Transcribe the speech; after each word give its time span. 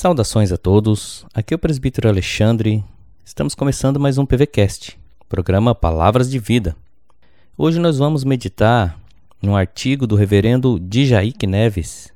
Saudações 0.00 0.50
a 0.50 0.56
todos, 0.56 1.26
aqui 1.34 1.52
é 1.52 1.56
o 1.56 1.58
presbítero 1.58 2.08
Alexandre. 2.08 2.82
Estamos 3.22 3.54
começando 3.54 4.00
mais 4.00 4.16
um 4.16 4.24
PVCast, 4.24 4.98
programa 5.28 5.74
Palavras 5.74 6.30
de 6.30 6.38
Vida. 6.38 6.74
Hoje 7.54 7.78
nós 7.78 7.98
vamos 7.98 8.24
meditar 8.24 8.98
num 9.42 9.54
artigo 9.54 10.06
do 10.06 10.16
reverendo 10.16 10.80
Djaik 10.80 11.46
Neves, 11.46 12.10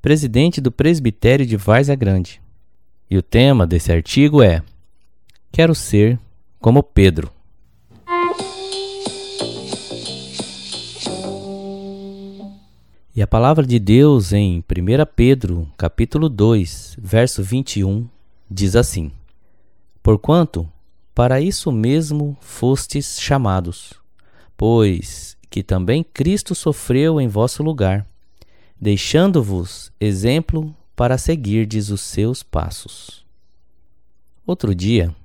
presidente 0.00 0.62
do 0.62 0.72
presbitério 0.72 1.44
de 1.44 1.58
Várzea 1.58 1.94
Grande. 1.94 2.40
E 3.10 3.18
o 3.18 3.22
tema 3.22 3.66
desse 3.66 3.92
artigo 3.92 4.42
é 4.42 4.62
Quero 5.52 5.74
ser 5.74 6.18
como 6.58 6.82
Pedro. 6.82 7.30
E 13.16 13.22
a 13.22 13.26
palavra 13.26 13.66
de 13.66 13.78
Deus 13.78 14.34
em 14.34 14.58
1 14.58 14.62
Pedro, 15.16 15.66
capítulo 15.78 16.28
2, 16.28 16.96
verso 16.98 17.42
21, 17.42 18.06
diz 18.50 18.76
assim: 18.76 19.10
Porquanto 20.02 20.70
para 21.14 21.40
isso 21.40 21.72
mesmo 21.72 22.36
fostes 22.42 23.18
chamados, 23.18 23.94
pois 24.54 25.34
que 25.48 25.62
também 25.62 26.04
Cristo 26.04 26.54
sofreu 26.54 27.18
em 27.18 27.26
vosso 27.26 27.62
lugar, 27.62 28.06
deixando-vos 28.78 29.90
exemplo 29.98 30.76
para 30.94 31.16
seguirdes 31.16 31.88
os 31.88 32.02
seus 32.02 32.42
passos. 32.42 33.24
Outro 34.46 34.74
dia, 34.74 35.16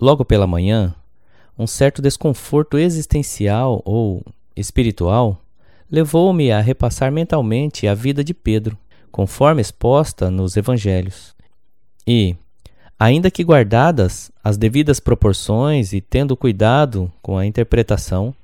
logo 0.00 0.24
pela 0.24 0.46
manhã, 0.46 0.94
um 1.58 1.66
certo 1.66 2.00
desconforto 2.00 2.78
existencial 2.78 3.82
ou 3.84 4.24
espiritual 4.54 5.41
levou-me 5.92 6.50
a 6.50 6.58
repassar 6.62 7.12
mentalmente 7.12 7.86
a 7.86 7.92
vida 7.92 8.24
de 8.24 8.32
Pedro, 8.32 8.78
conforme 9.10 9.60
exposta 9.60 10.30
nos 10.30 10.56
evangelhos. 10.56 11.36
E, 12.06 12.34
ainda 12.98 13.30
que 13.30 13.44
guardadas 13.44 14.32
as 14.42 14.56
devidas 14.56 14.98
proporções 14.98 15.92
e 15.92 16.00
tendo 16.00 16.34
cuidado 16.34 17.12
com 17.20 17.36
a 17.36 17.44
interpretação, 17.44 18.34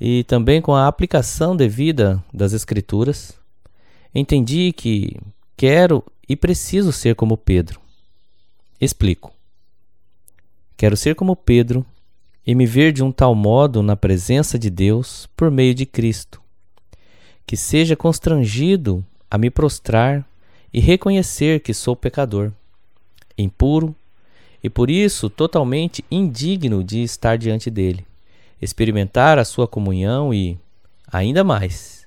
e 0.00 0.22
também 0.24 0.62
com 0.62 0.72
a 0.72 0.86
aplicação 0.86 1.56
devida 1.56 2.22
das 2.32 2.52
Escrituras, 2.52 3.34
entendi 4.14 4.72
que 4.72 5.16
quero 5.56 6.04
e 6.28 6.36
preciso 6.36 6.92
ser 6.92 7.16
como 7.16 7.36
Pedro. 7.36 7.80
Explico. 8.80 9.32
Quero 10.76 10.96
ser 10.96 11.16
como 11.16 11.34
Pedro 11.34 11.84
e 12.46 12.54
me 12.54 12.64
ver 12.64 12.92
de 12.92 13.02
um 13.02 13.12
tal 13.12 13.34
modo 13.34 13.82
na 13.82 13.96
presença 13.96 14.58
de 14.58 14.70
Deus 14.70 15.28
por 15.36 15.50
meio 15.50 15.74
de 15.74 15.84
Cristo, 15.84 16.39
que 17.50 17.56
seja 17.56 17.96
constrangido 17.96 19.04
a 19.28 19.36
me 19.36 19.50
prostrar 19.50 20.24
e 20.72 20.78
reconhecer 20.78 21.58
que 21.58 21.74
sou 21.74 21.96
pecador, 21.96 22.52
impuro 23.36 23.92
e 24.62 24.70
por 24.70 24.88
isso 24.88 25.28
totalmente 25.28 26.04
indigno 26.08 26.84
de 26.84 27.02
estar 27.02 27.36
diante 27.36 27.68
dele, 27.68 28.06
experimentar 28.62 29.36
a 29.36 29.44
sua 29.44 29.66
comunhão 29.66 30.32
e, 30.32 30.56
ainda 31.10 31.42
mais, 31.42 32.06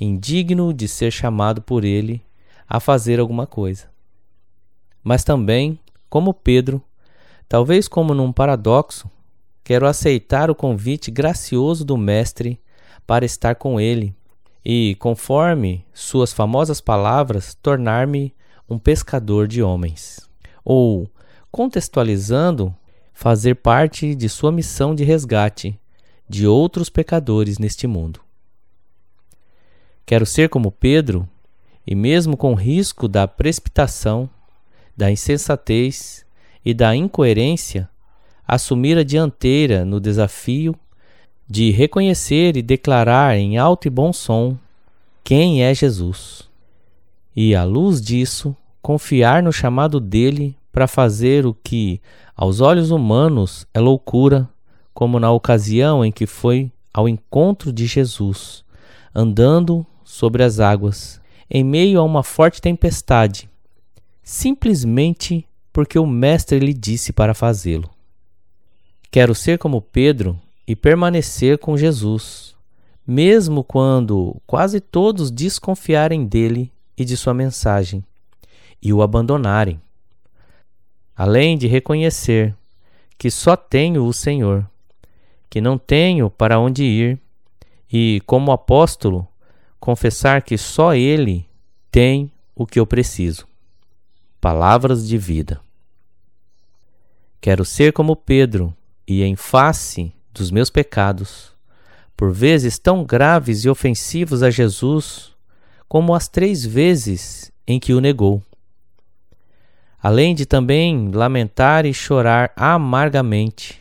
indigno 0.00 0.74
de 0.74 0.88
ser 0.88 1.12
chamado 1.12 1.62
por 1.62 1.84
ele 1.84 2.20
a 2.68 2.80
fazer 2.80 3.20
alguma 3.20 3.46
coisa. 3.46 3.88
Mas 5.04 5.22
também, 5.22 5.78
como 6.08 6.34
Pedro, 6.34 6.82
talvez 7.48 7.86
como 7.86 8.12
num 8.12 8.32
paradoxo, 8.32 9.08
quero 9.62 9.86
aceitar 9.86 10.50
o 10.50 10.54
convite 10.56 11.12
gracioso 11.12 11.84
do 11.84 11.96
Mestre 11.96 12.58
para 13.06 13.24
estar 13.24 13.54
com 13.54 13.80
ele 13.80 14.12
e, 14.64 14.94
conforme 14.98 15.84
suas 15.92 16.32
famosas 16.32 16.80
palavras, 16.80 17.54
tornar-me 17.54 18.34
um 18.68 18.78
pescador 18.78 19.48
de 19.48 19.62
homens. 19.62 20.28
Ou, 20.64 21.08
contextualizando, 21.50 22.74
fazer 23.12 23.56
parte 23.56 24.14
de 24.14 24.28
sua 24.28 24.52
missão 24.52 24.94
de 24.94 25.04
resgate 25.04 25.78
de 26.28 26.46
outros 26.46 26.88
pecadores 26.88 27.58
neste 27.58 27.86
mundo. 27.86 28.20
Quero 30.06 30.24
ser 30.24 30.48
como 30.48 30.70
Pedro 30.70 31.28
e, 31.86 31.94
mesmo 31.94 32.36
com 32.36 32.54
risco 32.54 33.08
da 33.08 33.26
precipitação, 33.26 34.30
da 34.96 35.10
insensatez 35.10 36.24
e 36.64 36.72
da 36.72 36.94
incoerência, 36.94 37.88
assumir 38.46 38.98
a 38.98 39.04
dianteira 39.04 39.84
no 39.84 40.00
desafio 40.00 40.74
de 41.50 41.72
reconhecer 41.72 42.56
e 42.56 42.62
declarar 42.62 43.36
em 43.36 43.58
alto 43.58 43.88
e 43.88 43.90
bom 43.90 44.12
som 44.12 44.56
quem 45.24 45.64
é 45.64 45.74
Jesus. 45.74 46.48
E, 47.34 47.56
à 47.56 47.64
luz 47.64 48.00
disso, 48.00 48.56
confiar 48.80 49.42
no 49.42 49.52
chamado 49.52 49.98
dele 49.98 50.56
para 50.70 50.86
fazer 50.86 51.44
o 51.44 51.52
que, 51.52 52.00
aos 52.36 52.60
olhos 52.60 52.92
humanos, 52.92 53.66
é 53.74 53.80
loucura, 53.80 54.48
como 54.94 55.18
na 55.18 55.32
ocasião 55.32 56.04
em 56.04 56.12
que 56.12 56.24
foi 56.24 56.70
ao 56.94 57.08
encontro 57.08 57.72
de 57.72 57.84
Jesus, 57.84 58.64
andando 59.12 59.84
sobre 60.04 60.44
as 60.44 60.60
águas, 60.60 61.20
em 61.50 61.64
meio 61.64 61.98
a 61.98 62.04
uma 62.04 62.22
forte 62.22 62.62
tempestade, 62.62 63.50
simplesmente 64.22 65.44
porque 65.72 65.98
o 65.98 66.06
Mestre 66.06 66.60
lhe 66.60 66.72
disse 66.72 67.12
para 67.12 67.34
fazê-lo. 67.34 67.90
Quero 69.10 69.34
ser 69.34 69.58
como 69.58 69.82
Pedro 69.82 70.38
e 70.70 70.76
permanecer 70.76 71.58
com 71.58 71.76
Jesus, 71.76 72.54
mesmo 73.04 73.64
quando 73.64 74.40
quase 74.46 74.80
todos 74.80 75.28
desconfiarem 75.28 76.24
dele 76.24 76.70
e 76.96 77.04
de 77.04 77.16
sua 77.16 77.34
mensagem 77.34 78.04
e 78.80 78.92
o 78.92 79.02
abandonarem. 79.02 79.80
Além 81.16 81.58
de 81.58 81.66
reconhecer 81.66 82.54
que 83.18 83.32
só 83.32 83.56
tenho 83.56 84.04
o 84.04 84.12
Senhor, 84.12 84.64
que 85.50 85.60
não 85.60 85.76
tenho 85.76 86.30
para 86.30 86.60
onde 86.60 86.84
ir, 86.84 87.20
e, 87.92 88.22
como 88.24 88.52
apóstolo, 88.52 89.26
confessar 89.80 90.40
que 90.40 90.56
só 90.56 90.94
Ele 90.94 91.48
tem 91.90 92.30
o 92.54 92.64
que 92.64 92.78
eu 92.78 92.86
preciso. 92.86 93.44
Palavras 94.40 95.08
de 95.08 95.18
vida. 95.18 95.60
Quero 97.40 97.64
ser 97.64 97.92
como 97.92 98.14
Pedro 98.14 98.72
e, 99.04 99.24
em 99.24 99.34
face 99.34 100.14
dos 100.32 100.50
meus 100.50 100.70
pecados, 100.70 101.52
por 102.16 102.32
vezes 102.32 102.78
tão 102.78 103.04
graves 103.04 103.64
e 103.64 103.68
ofensivos 103.68 104.42
a 104.42 104.50
Jesus, 104.50 105.32
como 105.88 106.14
as 106.14 106.28
três 106.28 106.64
vezes 106.64 107.50
em 107.66 107.80
que 107.80 107.92
o 107.92 108.00
negou. 108.00 108.42
Além 110.02 110.34
de 110.34 110.46
também 110.46 111.10
lamentar 111.10 111.84
e 111.84 111.92
chorar 111.92 112.52
amargamente, 112.56 113.80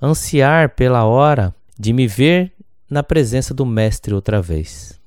ansiar 0.00 0.70
pela 0.70 1.04
hora 1.04 1.54
de 1.78 1.92
me 1.92 2.06
ver 2.06 2.52
na 2.88 3.02
presença 3.02 3.52
do 3.52 3.64
Mestre 3.64 4.14
outra 4.14 4.40
vez. 4.40 5.00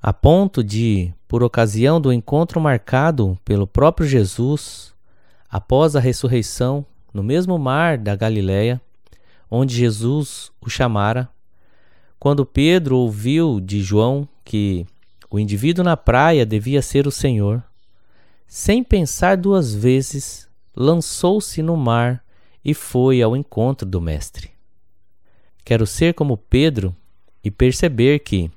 A 0.00 0.12
ponto 0.12 0.62
de, 0.62 1.12
por 1.26 1.42
ocasião 1.42 2.00
do 2.00 2.12
encontro 2.12 2.60
marcado 2.60 3.38
pelo 3.44 3.66
próprio 3.66 4.06
Jesus, 4.06 4.92
após 5.50 5.96
a 5.96 6.00
ressurreição, 6.00 6.84
no 7.12 7.22
mesmo 7.22 7.58
mar 7.58 7.96
da 7.96 8.14
Galiléia, 8.14 8.80
onde 9.54 9.76
Jesus 9.76 10.50
o 10.60 10.68
chamara, 10.68 11.28
quando 12.18 12.44
Pedro 12.44 12.96
ouviu 12.98 13.60
de 13.60 13.80
João 13.80 14.28
que 14.44 14.84
o 15.30 15.38
indivíduo 15.38 15.84
na 15.84 15.96
praia 15.96 16.44
devia 16.44 16.82
ser 16.82 17.06
o 17.06 17.12
Senhor, 17.12 17.62
sem 18.48 18.82
pensar 18.82 19.36
duas 19.36 19.72
vezes, 19.72 20.48
lançou-se 20.74 21.62
no 21.62 21.76
mar 21.76 22.24
e 22.64 22.74
foi 22.74 23.22
ao 23.22 23.36
encontro 23.36 23.86
do 23.86 24.00
Mestre. 24.00 24.50
Quero 25.64 25.86
ser 25.86 26.14
como 26.14 26.36
Pedro 26.36 26.94
e 27.42 27.48
perceber 27.48 28.18
que, 28.20 28.50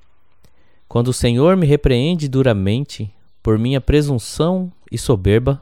quando 0.88 1.10
o 1.10 1.14
Senhor 1.14 1.56
me 1.56 1.68
repreende 1.68 2.28
duramente 2.28 3.14
por 3.44 3.60
minha 3.60 3.80
presunção 3.80 4.72
e 4.92 4.98
soberba, 4.98 5.62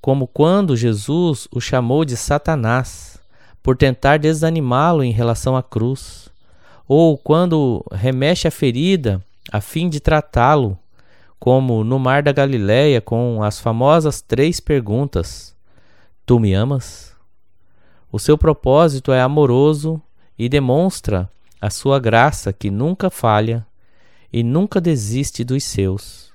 como 0.00 0.26
quando 0.26 0.76
Jesus 0.76 1.46
o 1.52 1.60
chamou 1.60 2.04
de 2.04 2.16
Satanás 2.16 3.21
por 3.62 3.76
tentar 3.76 4.18
desanimá-lo 4.18 5.04
em 5.04 5.12
relação 5.12 5.56
à 5.56 5.62
cruz, 5.62 6.28
ou 6.88 7.16
quando 7.16 7.84
remexe 7.92 8.48
a 8.48 8.50
ferida 8.50 9.24
a 9.50 9.60
fim 9.60 9.88
de 9.88 10.00
tratá-lo, 10.00 10.78
como 11.38 11.82
no 11.82 11.98
mar 11.98 12.22
da 12.22 12.32
Galileia 12.32 13.00
com 13.00 13.42
as 13.42 13.60
famosas 13.60 14.20
três 14.20 14.60
perguntas: 14.60 15.54
Tu 16.24 16.38
me 16.38 16.54
amas? 16.54 17.14
O 18.10 18.18
seu 18.18 18.36
propósito 18.36 19.12
é 19.12 19.20
amoroso 19.20 20.00
e 20.38 20.48
demonstra 20.48 21.30
a 21.60 21.70
sua 21.70 21.98
graça 21.98 22.52
que 22.52 22.70
nunca 22.70 23.08
falha 23.08 23.66
e 24.32 24.42
nunca 24.42 24.80
desiste 24.80 25.44
dos 25.44 25.64
seus. 25.64 26.32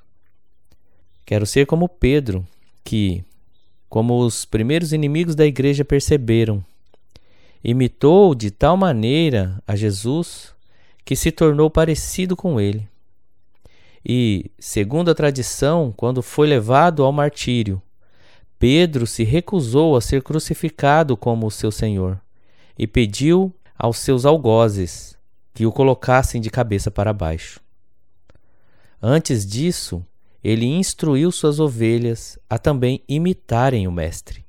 Quero 1.26 1.46
ser 1.46 1.66
como 1.66 1.90
Pedro, 1.90 2.46
que, 2.84 3.24
como 3.90 4.20
os 4.20 4.46
primeiros 4.46 4.94
inimigos 4.94 5.36
da 5.36 5.46
igreja 5.46 5.84
perceberam, 5.84 6.64
imitou 7.64 8.36
de 8.36 8.52
tal 8.52 8.78
maneira 8.78 9.62
a 9.68 9.76
Jesus 9.76 10.54
que 11.04 11.16
se 11.16 11.32
tornou 11.32 11.70
parecido 11.70 12.36
com 12.36 12.60
ele. 12.60 12.88
E, 14.06 14.52
segundo 14.60 15.12
a 15.12 15.16
tradição, 15.16 15.94
quando 15.96 16.22
foi 16.22 16.48
levado 16.48 17.04
ao 17.04 17.12
martírio, 17.12 17.82
Pedro 18.60 19.06
se 19.06 19.24
recusou 19.24 19.96
a 19.96 20.02
ser 20.02 20.24
crucificado 20.24 21.16
como 21.16 21.46
o 21.46 21.52
seu 21.52 21.72
Senhor 21.72 22.20
e 22.78 22.88
pediu 22.88 23.54
aos 23.78 23.98
seus 23.98 24.26
algozes 24.26 25.18
que 25.54 25.66
o 25.66 25.72
colocassem 25.72 26.42
de 26.42 26.50
cabeça 26.50 26.90
para 26.90 27.14
baixo. 27.14 27.60
Antes 29.02 29.46
disso, 29.46 30.06
ele 30.44 30.66
instruiu 30.66 31.32
suas 31.32 31.60
ovelhas 31.60 32.40
a 32.50 32.58
também 32.58 33.04
imitarem 33.08 33.88
o 33.88 33.92
Mestre, 33.92 34.46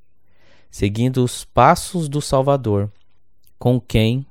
seguindo 0.71 1.23
os 1.23 1.45
passos 1.45 2.09
do 2.09 2.21
Salvador, 2.21 2.91
com 3.59 3.81
quem, 3.81 4.25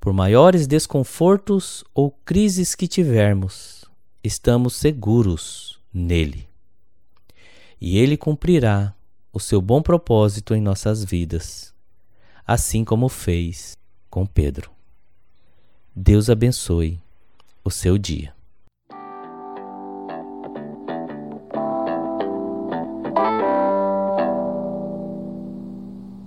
por 0.00 0.12
maiores 0.12 0.66
desconfortos 0.66 1.84
ou 1.94 2.10
crises 2.24 2.74
que 2.74 2.88
tivermos, 2.88 3.84
estamos 4.24 4.74
seguros 4.74 5.78
nele. 5.92 6.48
E 7.80 7.98
ele 7.98 8.16
cumprirá 8.16 8.94
o 9.32 9.38
seu 9.38 9.60
bom 9.60 9.82
propósito 9.82 10.54
em 10.54 10.60
nossas 10.60 11.04
vidas, 11.04 11.74
assim 12.46 12.84
como 12.84 13.08
fez 13.08 13.76
com 14.08 14.26
Pedro. 14.26 14.70
Deus 15.94 16.30
abençoe 16.30 17.00
o 17.64 17.70
seu 17.70 17.98
dia. 17.98 18.34